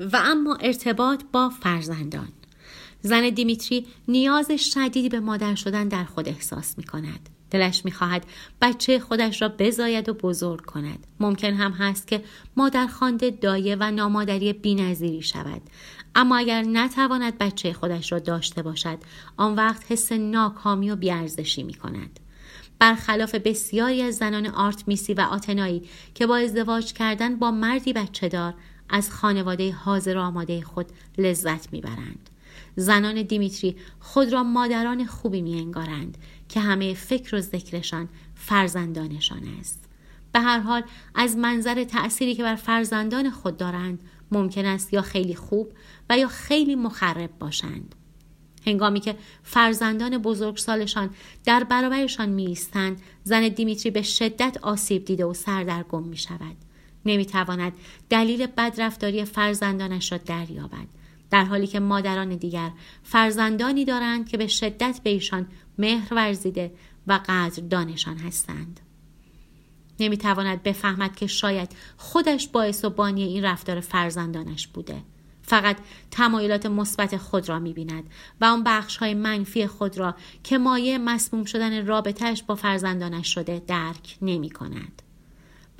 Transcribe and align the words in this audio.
و 0.00 0.16
اما 0.24 0.56
ارتباط 0.60 1.22
با 1.32 1.48
فرزندان. 1.48 2.28
زن 3.00 3.28
دیمیتری 3.28 3.86
نیاز 4.08 4.50
شدیدی 4.50 5.08
به 5.08 5.20
مادر 5.20 5.54
شدن 5.54 5.88
در 5.88 6.04
خود 6.04 6.28
احساس 6.28 6.78
می 6.78 6.84
کند. 6.84 7.28
دلش 7.50 7.84
می‌خواهد 7.84 8.26
بچه 8.60 8.98
خودش 8.98 9.42
را 9.42 9.48
بزاید 9.58 10.08
و 10.08 10.14
بزرگ 10.14 10.64
کند. 10.64 11.06
ممکن 11.20 11.54
هم 11.54 11.72
هست 11.72 12.06
که 12.06 12.24
مادر 12.56 12.86
خانده 12.86 13.30
دایه 13.30 13.76
و 13.80 13.90
نامادری 13.90 14.52
بینظیری 14.52 15.22
شود. 15.22 15.62
اما 16.14 16.36
اگر 16.36 16.62
نتواند 16.62 17.38
بچه 17.38 17.72
خودش 17.72 18.12
را 18.12 18.18
داشته 18.18 18.62
باشد 18.62 18.98
آن 19.36 19.54
وقت 19.54 19.92
حس 19.92 20.12
ناکامی 20.12 20.90
و 20.90 20.96
بیارزشی 20.96 21.62
می 21.62 21.74
کند 21.74 22.20
برخلاف 22.78 23.34
بسیاری 23.34 24.02
از 24.02 24.16
زنان 24.16 24.46
آرت 24.46 24.88
میسی 24.88 25.14
و 25.14 25.20
آتنایی 25.20 25.82
که 26.14 26.26
با 26.26 26.36
ازدواج 26.36 26.92
کردن 26.92 27.36
با 27.36 27.50
مردی 27.50 27.92
بچه 27.92 28.28
دار 28.28 28.54
از 28.88 29.10
خانواده 29.10 29.72
حاضر 29.72 30.18
آماده 30.18 30.62
خود 30.62 30.86
لذت 31.18 31.72
می‌برند. 31.72 32.30
زنان 32.76 33.22
دیمیتری 33.22 33.76
خود 34.00 34.32
را 34.32 34.42
مادران 34.42 35.06
خوبی 35.06 35.42
می 35.42 35.60
انگارند 35.60 36.18
که 36.48 36.60
همه 36.60 36.94
فکر 36.94 37.36
و 37.36 37.40
ذکرشان 37.40 38.08
فرزندانشان 38.34 39.42
است. 39.60 39.84
به 40.32 40.40
هر 40.40 40.58
حال 40.58 40.82
از 41.14 41.36
منظر 41.36 41.84
تأثیری 41.84 42.34
که 42.34 42.42
بر 42.42 42.56
فرزندان 42.56 43.30
خود 43.30 43.56
دارند 43.56 44.00
ممکن 44.32 44.64
است 44.64 44.92
یا 44.92 45.02
خیلی 45.02 45.34
خوب 45.34 45.72
و 46.10 46.18
یا 46.18 46.28
خیلی 46.28 46.74
مخرب 46.74 47.30
باشند. 47.38 47.94
هنگامی 48.66 49.00
که 49.00 49.16
فرزندان 49.42 50.18
بزرگسالشان 50.18 51.10
در 51.44 51.64
برابرشان 51.64 52.28
می 52.28 52.58
زن 53.24 53.48
دیمیتری 53.48 53.90
به 53.90 54.02
شدت 54.02 54.58
آسیب 54.62 55.04
دیده 55.04 55.24
و 55.24 55.34
سردرگم 55.34 56.02
می 56.02 56.16
شود. 56.16 56.56
نمی 57.06 57.26
تواند 57.26 57.72
دلیل 58.10 58.46
بدرفتاری 58.46 59.24
فرزندانش 59.24 60.12
را 60.12 60.18
دریابد. 60.18 60.86
در 61.30 61.44
حالی 61.44 61.66
که 61.66 61.80
مادران 61.80 62.28
دیگر 62.28 62.70
فرزندانی 63.02 63.84
دارند 63.84 64.28
که 64.28 64.36
به 64.36 64.46
شدت 64.46 65.00
به 65.04 65.10
ایشان 65.10 65.46
مهر 65.78 66.14
ورزیده 66.14 66.72
و 67.06 67.20
دانشان 67.70 68.18
هستند. 68.18 68.80
نمی‌تواند 70.00 70.62
بفهمد 70.62 71.16
که 71.16 71.26
شاید 71.26 71.76
خودش 71.96 72.48
باعث 72.48 72.84
و 72.84 72.90
بانی 72.90 73.22
این 73.22 73.44
رفتار 73.44 73.80
فرزندانش 73.80 74.66
بوده. 74.66 75.02
فقط 75.42 75.76
تمایلات 76.10 76.66
مثبت 76.66 77.16
خود 77.16 77.48
را 77.48 77.58
می‌بیند 77.58 78.04
و 78.40 78.44
آن 78.44 78.64
بخش 78.64 78.96
های 78.96 79.14
منفی 79.14 79.66
خود 79.66 79.98
را 79.98 80.14
که 80.42 80.58
مایه 80.58 80.98
مسموم 80.98 81.44
شدن 81.44 81.86
رابطهش 81.86 82.42
با 82.42 82.54
فرزندانش 82.54 83.34
شده 83.34 83.62
درک 83.66 84.18
نمی 84.22 84.50
کند. 84.50 85.02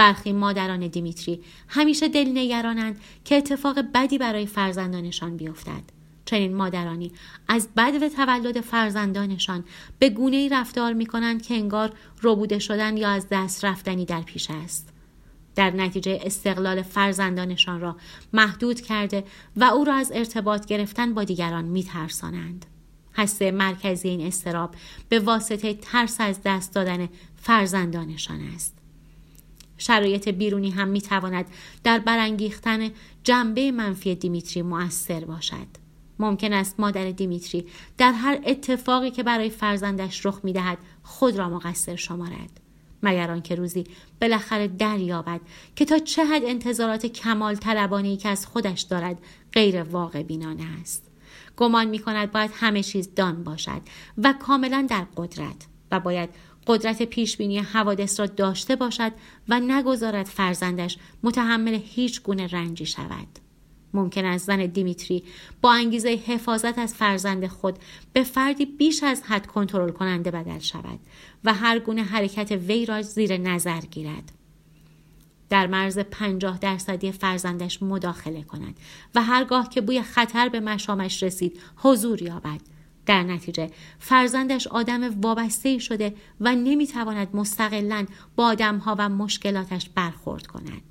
برخی 0.02 0.32
مادران 0.32 0.86
دیمیتری 0.86 1.40
همیشه 1.68 2.08
دل 2.08 2.28
نگرانند 2.34 3.00
که 3.24 3.36
اتفاق 3.36 3.78
بدی 3.94 4.18
برای 4.18 4.46
فرزندانشان 4.46 5.36
بیفتد. 5.36 5.82
چنین 6.24 6.54
مادرانی 6.54 7.12
از 7.48 7.68
بد 7.76 8.02
و 8.02 8.08
تولد 8.08 8.60
فرزندانشان 8.60 9.64
به 9.98 10.10
گونه 10.10 10.36
ای 10.36 10.48
رفتار 10.48 10.92
می 10.92 11.06
کنند 11.06 11.42
که 11.42 11.54
انگار 11.54 11.92
ربوده 12.22 12.58
شدن 12.58 12.96
یا 12.96 13.08
از 13.08 13.26
دست 13.30 13.64
رفتنی 13.64 14.04
در 14.04 14.20
پیش 14.22 14.50
است. 14.50 14.88
در 15.54 15.70
نتیجه 15.70 16.20
استقلال 16.22 16.82
فرزندانشان 16.82 17.80
را 17.80 17.96
محدود 18.32 18.80
کرده 18.80 19.24
و 19.56 19.64
او 19.64 19.84
را 19.84 19.94
از 19.94 20.12
ارتباط 20.14 20.66
گرفتن 20.66 21.14
با 21.14 21.24
دیگران 21.24 21.64
میترسانند 21.64 22.66
هسته 23.14 23.50
مرکزی 23.50 24.08
این 24.08 24.26
استراب 24.26 24.74
به 25.08 25.20
واسطه 25.20 25.74
ترس 25.74 26.16
از 26.20 26.40
دست 26.44 26.74
دادن 26.74 27.08
فرزندانشان 27.36 28.40
است 28.54 28.81
شرایط 29.82 30.28
بیرونی 30.28 30.70
هم 30.70 30.88
می‌تواند 30.88 31.46
در 31.84 31.98
برانگیختن 31.98 32.90
جنبه 33.24 33.70
منفی 33.70 34.14
دیمیتری 34.14 34.62
مؤثر 34.62 35.24
باشد. 35.24 35.66
ممکن 36.18 36.52
است 36.52 36.80
مادر 36.80 37.10
دیمیتری 37.10 37.66
در 37.98 38.12
هر 38.12 38.38
اتفاقی 38.46 39.10
که 39.10 39.22
برای 39.22 39.50
فرزندش 39.50 40.26
رخ 40.26 40.40
می‌دهد 40.42 40.78
خود 41.02 41.36
را 41.36 41.48
مقصر 41.48 41.96
شمارد. 41.96 42.60
مگر 43.02 43.30
آنکه 43.30 43.54
روزی 43.54 43.84
بالاخره 44.20 44.68
دریابد 44.68 45.40
که 45.76 45.84
تا 45.84 45.98
چه 45.98 46.24
حد 46.24 46.42
انتظارات 46.44 47.06
کمال 47.06 47.54
طلبانه 47.54 48.16
که 48.16 48.28
از 48.28 48.46
خودش 48.46 48.80
دارد 48.80 49.18
غیر 49.52 49.82
واقع 49.82 50.22
بینانه 50.22 50.64
است. 50.80 51.10
گمان 51.56 51.88
می 51.88 51.98
کند 51.98 52.32
باید 52.32 52.50
همه 52.54 52.82
چیز 52.82 53.14
دان 53.14 53.44
باشد 53.44 53.80
و 54.18 54.32
کاملا 54.32 54.86
در 54.90 55.06
قدرت. 55.16 55.71
و 55.92 56.00
باید 56.00 56.30
قدرت 56.66 57.02
پیشبینی 57.02 57.58
حوادث 57.58 58.20
را 58.20 58.26
داشته 58.26 58.76
باشد 58.76 59.12
و 59.48 59.60
نگذارد 59.60 60.26
فرزندش 60.26 60.98
متحمل 61.22 61.80
هیچ 61.84 62.22
گونه 62.22 62.46
رنجی 62.46 62.86
شود. 62.86 63.26
ممکن 63.94 64.24
است 64.24 64.46
زن 64.46 64.66
دیمیتری 64.66 65.24
با 65.60 65.72
انگیزه 65.72 66.08
حفاظت 66.26 66.78
از 66.78 66.94
فرزند 66.94 67.46
خود 67.46 67.78
به 68.12 68.22
فردی 68.22 68.66
بیش 68.66 69.02
از 69.02 69.22
حد 69.22 69.46
کنترل 69.46 69.90
کننده 69.90 70.30
بدل 70.30 70.58
شود 70.58 71.00
و 71.44 71.54
هر 71.54 71.78
گونه 71.78 72.02
حرکت 72.02 72.52
وی 72.52 72.86
را 72.86 73.02
زیر 73.02 73.36
نظر 73.36 73.80
گیرد. 73.80 74.32
در 75.48 75.66
مرز 75.66 75.98
پنجاه 75.98 76.58
درصدی 76.58 77.12
فرزندش 77.12 77.82
مداخله 77.82 78.42
کند 78.42 78.76
و 79.14 79.22
هرگاه 79.22 79.68
که 79.68 79.80
بوی 79.80 80.02
خطر 80.02 80.48
به 80.48 80.60
مشامش 80.60 81.22
رسید 81.22 81.60
حضور 81.76 82.22
یابد. 82.22 82.60
در 83.06 83.22
نتیجه. 83.22 83.70
فرزندش 83.98 84.66
آدم 84.66 85.20
وابسته 85.20 85.78
شده 85.78 86.14
و 86.40 86.54
نمی‌تواند 86.54 87.36
مستقلا 87.36 88.06
با 88.36 88.46
آدمها 88.46 88.96
و 88.98 89.08
مشکلاتش 89.08 89.88
برخورد 89.88 90.46
کند. 90.46 90.82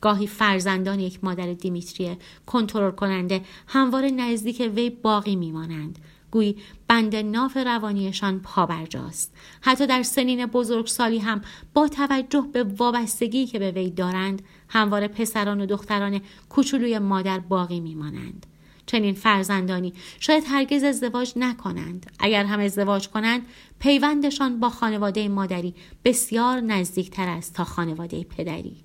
گاهی 0.00 0.26
فرزندان 0.26 1.00
یک 1.00 1.24
مادر 1.24 1.52
دیمیتری 1.52 2.16
کنترل 2.46 2.90
کننده 2.90 3.42
همواره 3.66 4.10
نزدیک 4.10 4.72
وی 4.74 4.90
باقی 4.90 5.36
میمانند. 5.36 5.98
گویی 6.30 6.56
بند 6.88 7.16
ناف 7.16 7.56
روانیشان 7.56 8.40
پابرجاست. 8.40 9.34
حتی 9.60 9.86
در 9.86 10.02
سنین 10.02 10.46
بزرگسالی 10.46 11.18
هم 11.18 11.40
با 11.74 11.88
توجه 11.88 12.48
به 12.52 12.62
وابستگی 12.62 13.46
که 13.46 13.58
به 13.58 13.70
وی 13.70 13.90
دارند 13.90 14.42
همواره 14.68 15.08
پسران 15.08 15.60
و 15.60 15.66
دختران 15.66 16.20
کوچولوی 16.48 16.98
مادر 16.98 17.38
باقی 17.38 17.80
میمانند. 17.80 18.46
چنین 18.86 19.14
فرزندانی. 19.14 19.92
شاید 20.20 20.44
هرگز 20.46 20.84
ازدواج 20.84 21.32
نکنند. 21.36 22.10
اگر 22.18 22.44
هم 22.44 22.60
ازدواج 22.60 23.08
کنند 23.08 23.46
پیوندشان 23.78 24.60
با 24.60 24.70
خانواده 24.70 25.28
مادری 25.28 25.74
بسیار 26.04 26.60
نزدیکتر 26.60 27.28
است 27.28 27.54
تا 27.54 27.64
خانواده 27.64 28.24
پدری. 28.24 28.76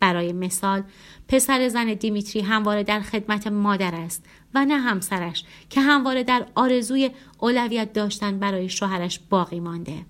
برای 0.00 0.32
مثال 0.32 0.82
پسر 1.28 1.68
زن 1.68 1.94
دیمیتری 1.94 2.42
همواره 2.42 2.82
در 2.82 3.00
خدمت 3.00 3.46
مادر 3.46 3.94
است 3.94 4.24
و 4.54 4.64
نه 4.64 4.76
همسرش 4.76 5.44
که 5.70 5.80
همواره 5.80 6.24
در 6.24 6.46
آرزوی 6.54 7.10
اولویت 7.38 7.92
داشتن 7.92 8.38
برای 8.38 8.68
شوهرش 8.68 9.20
باقی 9.30 9.60
مانده. 9.60 10.06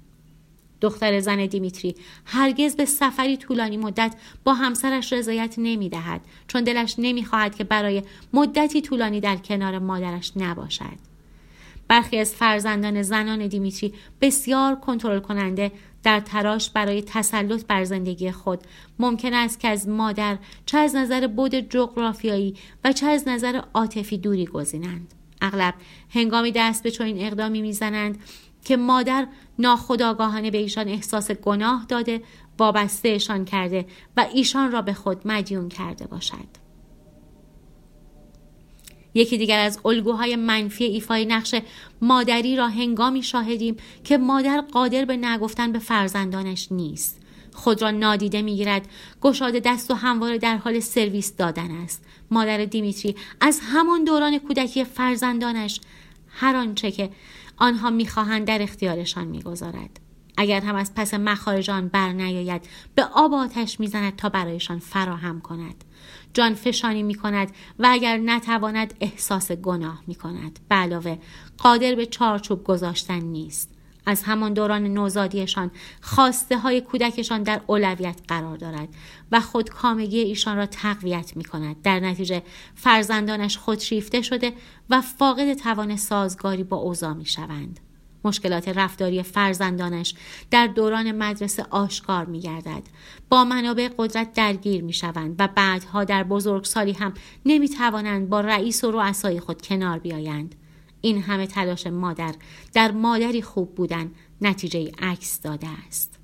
دختر 0.81 1.21
زن 1.21 1.47
دیمیتری 1.47 1.95
هرگز 2.25 2.77
به 2.77 2.85
سفری 2.85 3.37
طولانی 3.37 3.77
مدت 3.77 4.15
با 4.45 4.55
همسرش 4.55 5.13
رضایت 5.13 5.55
نمی 5.59 5.89
دهد 5.89 6.21
چون 6.49 6.65
دلش 6.65 6.95
نمی 6.99 7.25
خواهد 7.25 7.57
که 7.57 7.65
برای 7.65 8.03
مدتی 8.33 8.83
طولانی 8.83 9.21
در 9.21 9.37
کنار 9.37 9.79
مادرش 9.79 10.33
نباشد. 10.37 11.07
برخی 11.89 12.19
از 12.19 12.35
فرزندان 12.35 13.03
زنان 13.03 13.47
دیمیتری 13.47 13.95
بسیار 14.21 14.77
کنترل 14.77 15.21
کننده 15.21 15.73
در 16.03 16.21
تراش 16.21 16.71
برای 16.71 17.03
تسلط 17.03 17.65
بر 17.65 17.85
زندگی 17.85 18.31
خود 18.31 18.61
ممکن 18.99 19.35
است 19.35 19.61
که 19.61 19.69
از 19.69 19.89
مادر 19.89 20.39
چه 20.67 20.79
از 20.79 20.97
نظر 20.97 21.27
بود 21.27 21.55
جغرافیایی 21.55 22.55
و 22.85 22.93
چه 22.93 23.07
از 23.07 23.29
نظر 23.29 23.61
عاطفی 23.75 24.19
دوری 24.19 24.47
گزینند 24.47 25.15
اغلب 25.41 25.75
هنگامی 26.11 26.53
دست 26.53 26.83
به 26.83 26.91
چنین 26.91 27.27
اقدامی 27.27 27.63
می‌زنند 27.63 28.19
که 28.67 28.77
مادر 28.77 29.27
ناخداگاهانه 29.59 30.51
به 30.51 30.59
ایشان 30.59 30.89
احساس 30.89 31.31
گناه 31.31 31.87
داده 31.89 32.23
وابستهشان 32.59 33.45
کرده 33.45 33.87
و 34.17 34.27
ایشان 34.35 34.73
را 34.73 34.83
به 34.83 34.93
خود 34.93 35.21
مدیون 35.25 35.69
کرده 35.69 36.07
باشد. 36.07 36.67
یکی 39.15 39.39
دیگر 39.39 39.59
از 39.59 39.81
الگوهای 39.85 40.37
منفی 40.37 40.85
ایفای 40.85 41.27
نقش 41.27 41.55
مادری 42.01 42.57
را 42.57 42.69
هنگامی 42.69 43.23
شاهدیم 43.23 43.77
که 44.05 44.19
مادر 44.19 44.61
قادر 44.61 45.05
به 45.05 45.17
نگفتن 45.17 45.73
به 45.73 45.79
فرزندانش 45.79 46.73
نیست. 46.73 47.21
خود 47.53 47.83
را 47.83 47.91
نادیده 47.91 48.43
می‌گیرد 48.43 48.89
گشاده 49.21 49.61
دست 49.61 49.91
و 49.91 49.95
همواره 49.95 50.39
در 50.39 50.57
حال 50.57 50.81
سرویس 50.81 51.37
دادن 51.37 51.71
است. 51.71 52.05
مادر 52.31 52.65
دیمیتری 52.65 53.17
از 53.41 53.61
همان 53.63 54.05
دوران 54.05 54.39
کودکی 54.39 54.85
فرزندانش 54.85 55.81
هر 56.39 56.57
آنچه 56.57 56.91
که 56.91 57.11
آنها 57.57 57.91
می‌خواهند 57.91 58.47
در 58.47 58.63
اختیارشان 58.63 59.25
می‌گذارد. 59.25 60.01
اگر 60.37 60.61
هم 60.61 60.75
از 60.75 60.95
پس 60.95 61.15
مخارج 61.15 61.71
آن 61.71 61.89
بر 61.89 62.13
نیاید 62.13 62.69
به 62.95 63.05
آب 63.05 63.35
آتش 63.35 63.81
می‌زند 63.81 64.17
تا 64.17 64.29
برایشان 64.29 64.79
فراهم 64.79 65.41
کند. 65.41 65.85
جان 66.35 66.55
فشانی 66.55 67.03
می 67.03 67.15
کند 67.15 67.51
و 67.79 67.87
اگر 67.91 68.17
نتواند 68.17 68.95
احساس 69.01 69.53
گناه 69.53 70.03
می 70.07 70.15
کند 70.15 70.59
به 70.69 70.75
علاوه 70.75 71.19
قادر 71.59 71.95
به 71.95 72.07
چارچوب 72.07 72.65
گذاشتن 72.65 73.21
نیست. 73.21 73.76
از 74.07 74.23
همان 74.23 74.55
دوران 74.55 74.83
نوزادیشان 74.83 75.71
خواسته 76.01 76.59
های 76.59 76.81
کودکشان 76.81 77.43
در 77.43 77.61
اولویت 77.67 78.21
قرار 78.29 78.57
دارد 78.57 78.89
و 79.33 79.41
خودکامگی 79.41 80.19
ایشان 80.21 80.57
را 80.57 80.67
تقویت 80.67 81.37
می 81.37 81.45
کند. 81.45 81.83
در 81.83 82.01
نتیجه 82.01 82.43
فرزندانش 82.75 83.59
خودشیفته 83.59 84.23
شده 84.23 84.53
و 84.91 85.01
فاقد 85.01 85.55
توان 85.55 85.97
سازگاری 85.97 86.65
با 86.65 86.77
اوضاع 86.77 87.13
می 87.13 87.27
شوند. 87.27 87.81
مشکلات 88.25 88.69
رفتاری 88.69 89.23
فرزندانش 89.23 90.15
در 90.51 90.67
دوران 90.67 91.13
مدرسه 91.13 91.67
آشکار 91.71 92.25
می 92.25 92.41
گردد. 92.41 92.83
با 93.29 93.45
منابع 93.45 93.89
قدرت 93.99 94.33
درگیر 94.33 94.85
می 94.85 94.93
شوند 94.93 95.35
و 95.39 95.49
بعدها 95.55 96.05
در 96.05 96.23
بزرگسالی 96.23 96.93
هم 96.93 97.15
نمی 97.47 97.69
توانند 97.69 98.29
با 98.29 98.41
رئیس 98.41 98.85
و 98.85 98.91
رؤسای 98.91 99.41
خود 99.41 99.63
کنار 99.63 99.99
بیایند. 99.99 100.55
این 101.01 101.23
همه 101.23 101.47
تلاش 101.47 101.87
مادر 101.87 102.35
در 102.75 102.91
مادری 102.91 103.43
خوب 103.43 103.75
بودن 103.75 104.11
نتیجه 104.41 104.93
عکس 104.99 105.41
داده 105.41 105.69
است. 105.89 106.19